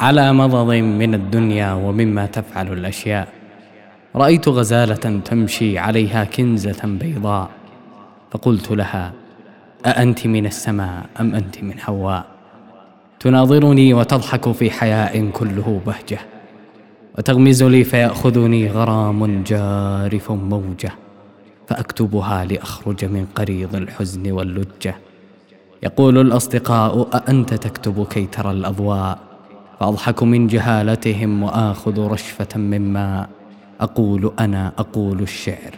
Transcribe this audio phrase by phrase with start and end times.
[0.00, 3.28] على مضض من الدنيا ومما تفعل الأشياء.
[4.16, 7.50] رأيت غزالة تمشي عليها كنزة بيضاء.
[8.30, 9.12] فقلت لها
[9.86, 12.24] أأنت من السماء أم أنت من حواء؟
[13.20, 16.18] تناظرني وتضحك في حياء كله بهجة.
[17.18, 20.92] وتغمز لي فيأخذني غرام جارف موجة.
[21.68, 24.94] فأكتبها لأخرج من قريض الحزن واللجة.
[25.82, 29.29] يقول الأصدقاء أأنت تكتب كي ترى الأضواء؟
[29.80, 33.28] فأضحك من جهالتهم وآخذ رشفة من ماء.
[33.80, 35.74] أقول أنا أقول الشعر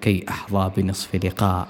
[0.00, 1.68] كي أحظى بنصف لقاء.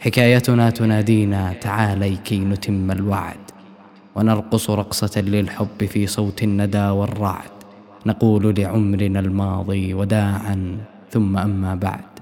[0.00, 3.44] حكايتنا تنادينا تعالي كي نتم الوعد.
[4.14, 7.54] ونرقص رقصة للحب في صوت الندى والرعد.
[8.06, 10.78] نقول لعمرنا الماضي وداعا
[11.10, 12.12] ثم أما بعد.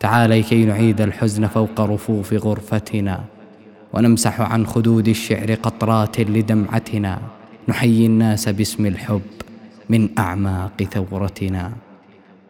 [0.00, 3.24] تعالي كي نعيد الحزن فوق رفوف غرفتنا.
[3.92, 7.18] ونمسح عن خدود الشعر قطرات لدمعتنا.
[7.68, 9.22] نحيي الناس باسم الحب
[9.88, 11.72] من أعماق ثورتنا.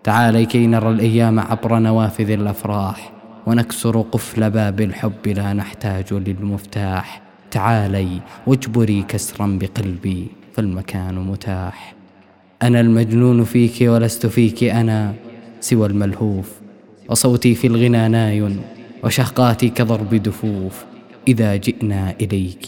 [0.05, 3.13] تعالي كي نرى الأيام عبر نوافذ الأفراح
[3.47, 7.23] ونكسر قفل باب الحب لا نحتاج للمفتاح.
[7.51, 11.95] تعالي واجبري كسرا بقلبي فالمكان متاح.
[12.63, 15.15] أنا المجنون فيك ولست فيك أنا
[15.61, 16.51] سوى الملهوف.
[17.09, 18.57] وصوتي في الغنى ناي
[19.05, 20.85] وشهقاتي كضرب دفوف.
[21.29, 22.67] إذا جئنا إليك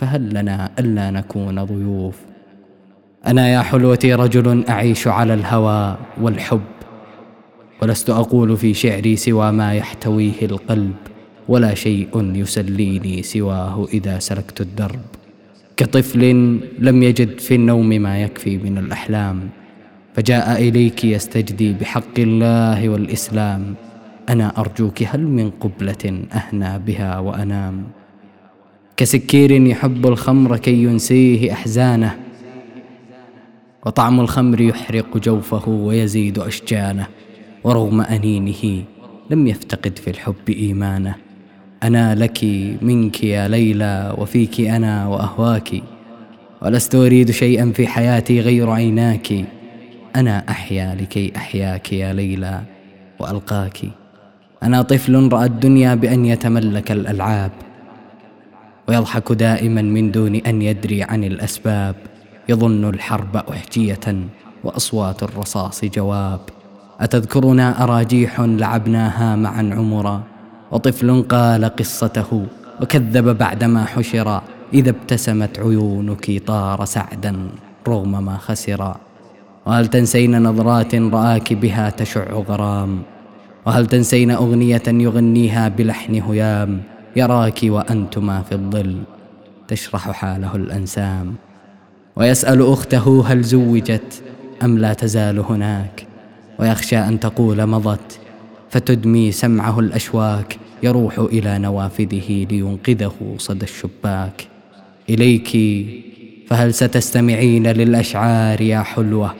[0.00, 2.16] فهل لنا ألا نكون ضيوف؟
[3.26, 6.70] أنا يا حلوتي رجل أعيش على الهوى والحب
[7.82, 10.96] ولست أقول في شعري سوى ما يحتويه القلب
[11.48, 15.04] ولا شيء يسليني سواه إذا سلكت الدرب.
[15.76, 16.20] كطفل
[16.78, 19.48] لم يجد في النوم ما يكفي من الأحلام
[20.14, 23.74] فجاء إليك يستجدي بحق الله والإسلام.
[24.28, 27.99] أنا أرجوك هل من قبلة أهنى بها وأنام؟
[29.00, 32.16] كسكير يحب الخمر كي ينسيه أحزانه
[33.86, 37.06] وطعم الخمر يحرق جوفه ويزيد أشجانه
[37.64, 38.84] ورغم أنينه
[39.30, 41.14] لم يفتقد في الحب إيمانه.
[41.82, 42.44] أنا لك
[42.82, 45.82] منك يا ليلى وفيك أنا وأهواك
[46.62, 49.44] ولست أريد شيئا في حياتي غير عيناك.
[50.16, 52.62] أنا أحيا لكي أحياك يا ليلى
[53.20, 53.78] وألقاك.
[54.62, 57.50] أنا طفل رأى الدنيا بأن يتملك الألعاب.
[58.90, 61.96] ويضحك دائما من دون أن يدري عن الأسباب.
[62.48, 64.06] يظن الحرب أحجية
[64.64, 66.40] وأصوات الرصاص جواب.
[67.00, 70.22] أتذكرنا أراجيح لعبناها معا عمرا
[70.70, 72.46] وطفل قال قصته
[72.82, 74.42] وكذب بعدما حشر.
[74.74, 77.48] إذا ابتسمت عيونك طار سعدا
[77.88, 78.94] رغم ما خسر.
[79.66, 83.02] وهل تنسين نظرات رآك بها تشع غرام؟
[83.66, 89.02] وهل تنسين أغنية يغنيها بلحن هيام؟ يراك وأنتما في الظل
[89.68, 91.34] تشرح حاله الأنسام.
[92.16, 94.22] ويسأل أخته هل زوجت
[94.62, 96.06] أم لا تزال هناك.
[96.58, 98.18] ويخشى أن تقول مضت
[98.70, 100.56] فتدمي سمعه الأشواك.
[100.82, 104.46] يروح إلى نوافذه لينقذه صدى الشباك.
[105.10, 105.48] إليك
[106.48, 109.34] فهل ستستمعين للأشعار يا حلوة؟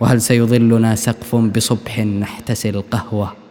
[0.00, 3.41] وهل سيظلنا سقف بصبح نحتسي القهوة؟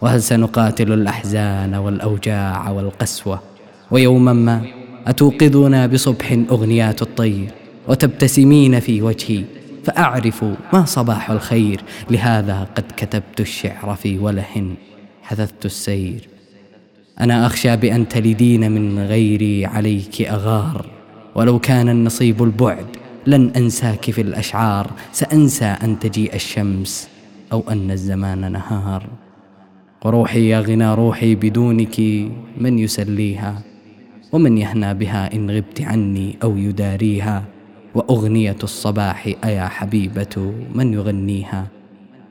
[0.00, 3.40] وهل سنقاتل الأحزان والأوجاع والقسوة؟
[3.90, 4.62] ويوما ما
[5.06, 7.50] اتوقظنا بصبح أغنيات الطير
[7.88, 9.44] وتبتسمين في وجهي
[9.84, 11.80] فأعرف ما صباح الخير
[12.10, 14.74] لهذا قد كتبت الشعر في وله
[15.22, 16.28] حثثت السير.
[17.20, 20.86] أنا أخشى بأن تلدين من غيري عليك أغار
[21.34, 22.86] ولو كان النصيب البعد
[23.26, 27.08] لن أنساك في الأشعار سأنسى أن تجيء الشمس
[27.52, 29.06] أو أن الزمان نهار.
[30.04, 32.00] وروحي يا غنى روحي بدونك
[32.58, 33.62] من يسليها
[34.32, 37.44] ومن يهنى بها إن غبت عني أو يداريها
[37.94, 41.66] وأغنية الصباح أيا حبيبة من يغنيها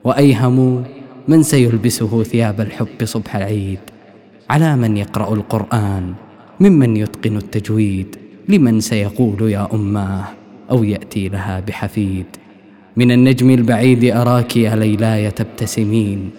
[0.03, 0.83] وأيهم
[1.27, 3.79] من سيلبسه ثياب الحب صبح العيد
[4.49, 6.13] على من يقرأ القرآن
[6.59, 8.15] ممن يتقن التجويد
[8.49, 10.25] لمن سيقول يا أماه
[10.71, 12.25] أو يأتي لها بحفيد
[12.97, 16.29] من النجم البعيد أراك يا ليلاي تبتسمين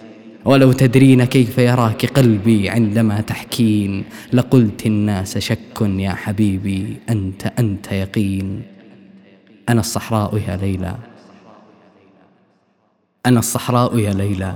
[0.44, 8.62] ولو تدرين كيف يراك قلبي عندما تحكين لقلت الناس شك يا حبيبي أنت أنت يقين.
[9.68, 10.96] أنا الصحراء يا ليلى.
[13.26, 14.54] أنا الصحراء يا ليلى.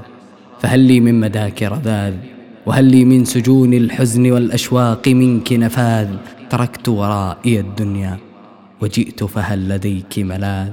[0.61, 2.15] فهل لي من مداك رذاذ
[2.67, 6.09] وهل لي من سجون الحزن والأشواق منك نفاذ؟
[6.51, 8.19] تركت ورائي الدنيا
[8.81, 10.73] وجئت فهل لديك ملاذ؟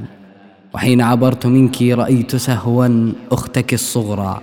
[0.73, 4.41] وحين عبرت منك رأيت سهوا أختك الصغرى.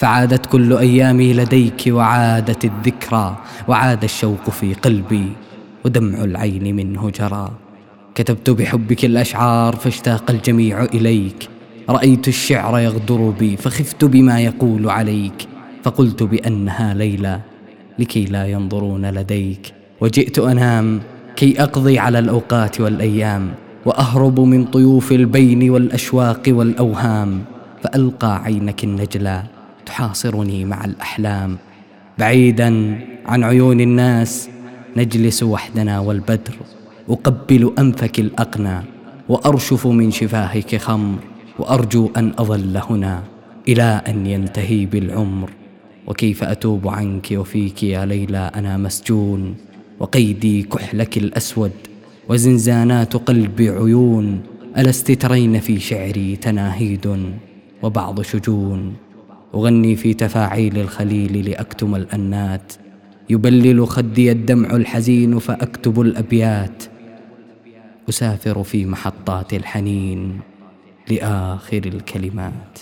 [0.00, 3.36] فعادت كل أيامي لديك وعادت الذكرى
[3.68, 5.32] وعاد الشوق في قلبي
[5.84, 7.50] ودمع العين منه جرى.
[8.14, 11.48] كتبت بحبك الأشعار فاشتاق الجميع إليك.
[11.88, 15.48] رأيت الشعر يغدر بي فخفت بما يقول عليك.
[15.82, 17.40] فقلت بأنها ليلى
[17.98, 19.72] لكي لا ينظرون لديك.
[20.00, 21.00] وجئت أنام
[21.36, 23.50] كي أقضي على الأوقات والأيام
[23.84, 27.40] وأهرب من طيوف البين والأشواق والأوهام.
[27.82, 29.59] فألقى عينك النجلى
[29.90, 31.58] تحاصرني مع الأحلام.
[32.18, 32.70] بعيدا
[33.26, 34.48] عن عيون الناس
[34.96, 36.56] نجلس وحدنا والبدر.
[37.08, 38.78] أقبل أنفك الأقنى
[39.28, 41.18] وأرشف من شفاهك خمر.
[41.58, 43.22] وأرجو أن أظل هنا
[43.68, 45.50] إلى أن ينتهي بالعمر.
[46.06, 49.54] وكيف أتوب عنك وفيك يا ليلى؟ أنا مسجون.
[50.00, 51.72] وقيدي كحلك الأسود
[52.28, 54.40] وزنزانات قلبي عيون.
[54.78, 57.06] ألست ترين في شعري تناهيد؟
[57.82, 59.09] وبعض شجون.
[59.54, 62.72] أغني في تفاعيل الخليل لأكتم الأنات.
[63.30, 66.84] يبلل خدي الدمع الحزين فأكتب الأبيات.
[68.08, 70.40] أسافر في محطات الحنين
[71.10, 72.78] لآخر الكلمات.